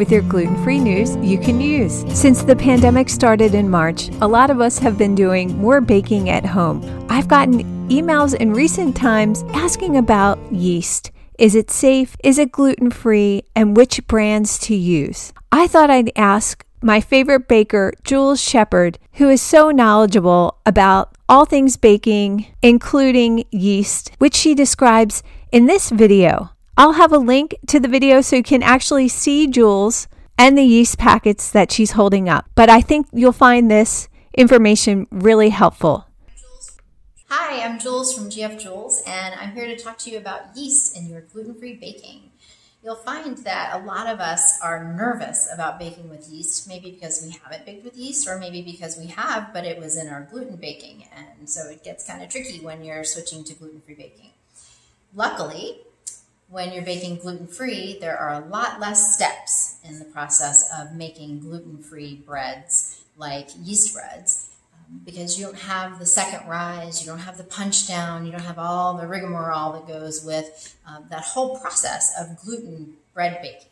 [0.00, 2.06] with your gluten free news you can use.
[2.18, 6.30] Since the pandemic started in March, a lot of us have been doing more baking
[6.30, 6.80] at home.
[7.10, 11.10] I've gotten emails in recent times asking about yeast.
[11.38, 12.16] Is it safe?
[12.24, 13.42] Is it gluten free?
[13.54, 15.34] And which brands to use?
[15.52, 21.44] I thought I'd ask my favorite baker, Jules Shepard, who is so knowledgeable about all
[21.44, 26.52] things baking, including yeast, which she describes in this video.
[26.76, 30.08] I'll have a link to the video so you can actually see Jules
[30.38, 32.46] and the yeast packets that she's holding up.
[32.54, 36.06] But I think you'll find this information really helpful.
[37.28, 40.96] Hi, I'm Jules from GF Jules, and I'm here to talk to you about yeast
[40.96, 42.30] in your gluten free baking.
[42.82, 47.22] You'll find that a lot of us are nervous about baking with yeast, maybe because
[47.22, 50.26] we haven't baked with yeast, or maybe because we have, but it was in our
[50.30, 51.04] gluten baking.
[51.14, 54.30] And so it gets kind of tricky when you're switching to gluten free baking.
[55.14, 55.80] Luckily,
[56.50, 60.94] when you're baking gluten free, there are a lot less steps in the process of
[60.94, 67.00] making gluten free breads like yeast breads um, because you don't have the second rise,
[67.00, 70.76] you don't have the punch down, you don't have all the rigmarole that goes with
[70.86, 73.68] um, that whole process of gluten bread baking.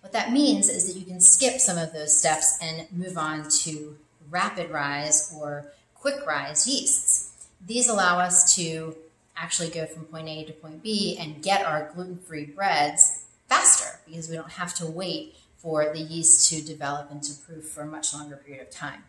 [0.00, 3.48] What that means is that you can skip some of those steps and move on
[3.60, 3.96] to
[4.30, 7.46] rapid rise or quick rise yeasts.
[7.64, 8.96] These allow us to
[9.36, 14.00] actually go from point A to point B and get our gluten free breads faster
[14.06, 17.82] because we don't have to wait for the yeast to develop and to proof for
[17.82, 19.04] a much longer period of time.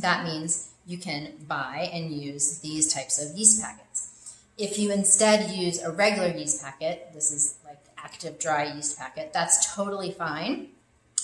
[0.00, 4.36] That means you can buy and use these types of yeast packets.
[4.56, 9.32] If you instead use a regular yeast packet, this is like active dry yeast packet,
[9.32, 10.68] that's totally fine.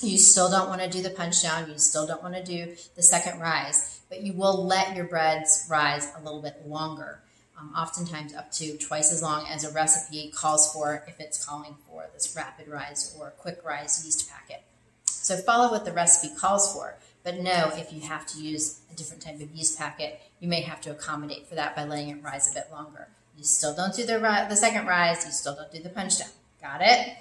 [0.00, 2.76] You still don't want to do the punch down, you still don't want to do
[2.94, 7.20] the second rise, but you will let your breads rise a little bit longer
[7.59, 11.76] um, oftentimes up to twice as long as a recipe calls for if it's calling
[11.88, 14.62] for this rapid rise or quick rise yeast packet.
[15.06, 18.97] So follow what the recipe calls for, but know if you have to use a
[18.97, 22.22] different type of yeast packet, you may have to accommodate for that by letting it
[22.22, 23.09] rise a bit longer.
[23.37, 26.28] You still don't do the, the second rise, you still don't do the punch down.
[26.60, 27.16] Got it?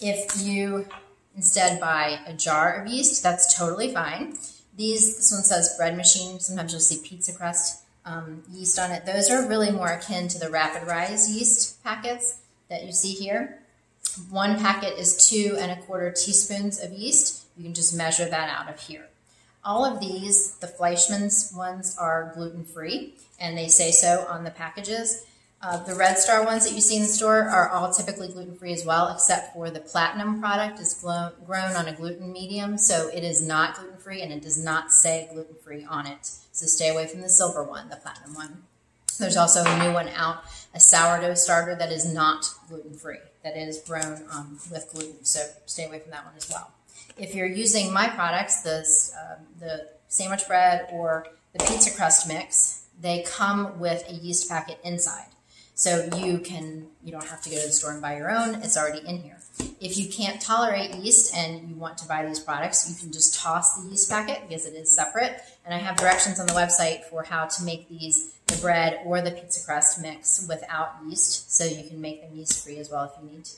[0.00, 0.86] If you
[1.36, 4.36] instead buy a jar of yeast, that's totally fine.
[4.76, 6.40] These, this one says bread machine.
[6.40, 9.06] Sometimes you'll see pizza crust um, yeast on it.
[9.06, 13.58] Those are really more akin to the rapid rise yeast packets that you see here.
[14.30, 17.44] One packet is two and a quarter teaspoons of yeast.
[17.56, 19.06] You can just measure that out of here.
[19.64, 24.50] All of these, the Fleischmann's ones, are gluten free, and they say so on the
[24.50, 25.24] packages.
[25.64, 28.54] Uh, the Red Star ones that you see in the store are all typically gluten
[28.54, 33.08] free as well, except for the Platinum product is grown on a gluten medium, so
[33.08, 36.26] it is not gluten free and it does not say gluten free on it.
[36.52, 38.64] So stay away from the silver one, the Platinum one.
[39.18, 40.44] There's also a new one out,
[40.74, 45.46] a sourdough starter that is not gluten free, that is grown um, with gluten, so
[45.64, 46.72] stay away from that one as well.
[47.16, 48.80] If you're using my products, the,
[49.18, 54.78] uh, the sandwich bread or the pizza crust mix, they come with a yeast packet
[54.84, 55.28] inside.
[55.74, 58.56] So you can you don't have to go to the store and buy your own.
[58.56, 59.38] It's already in here.
[59.80, 63.34] If you can't tolerate yeast and you want to buy these products, you can just
[63.34, 65.40] toss the yeast packet because it is separate.
[65.64, 69.20] And I have directions on the website for how to make these the bread or
[69.20, 73.04] the pizza crust mix without yeast, so you can make them yeast free as well
[73.04, 73.56] if you need to.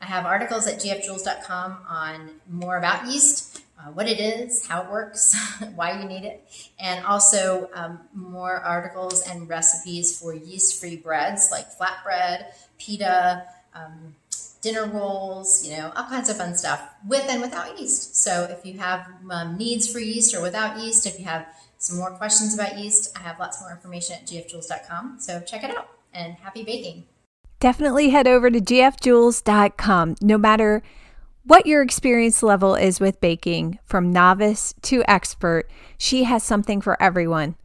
[0.00, 4.90] I have articles at gfjules.com on more about yeast, uh, what it is, how it
[4.90, 5.36] works,
[5.74, 6.44] why you need it,
[6.78, 12.46] and also um, more articles and recipes for yeast free breads like flatbread,
[12.78, 13.44] pita,
[13.74, 14.14] um,
[14.60, 18.16] dinner rolls, you know, all kinds of fun stuff with and without yeast.
[18.16, 21.46] So if you have um, needs for yeast or without yeast, if you have
[21.78, 25.16] some more questions about yeast, I have lots more information at gfjules.com.
[25.18, 27.04] So check it out and happy baking.
[27.58, 30.16] Definitely head over to gfjules.com.
[30.20, 30.82] No matter
[31.44, 37.00] what your experience level is with baking, from novice to expert, she has something for
[37.02, 37.56] everyone.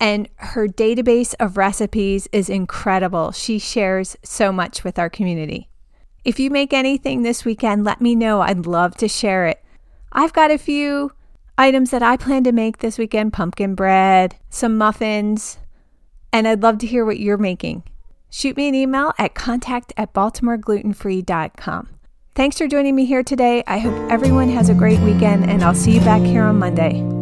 [0.00, 3.30] And her database of recipes is incredible.
[3.30, 5.68] She shares so much with our community.
[6.24, 8.40] If you make anything this weekend, let me know.
[8.40, 9.62] I'd love to share it.
[10.12, 11.12] I've got a few
[11.56, 15.58] items that I plan to make this weekend pumpkin bread, some muffins,
[16.32, 17.84] and I'd love to hear what you're making.
[18.30, 21.88] Shoot me an email at contact at baltimoreglutenfree.com.
[22.34, 23.62] Thanks for joining me here today.
[23.66, 27.21] I hope everyone has a great weekend, and I'll see you back here on Monday.